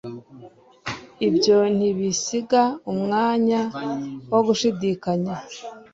[1.27, 3.61] ibyo ntibisiga umwanya
[4.31, 5.35] wo gushidikanya